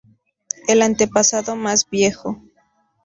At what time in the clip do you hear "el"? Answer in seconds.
0.67-0.81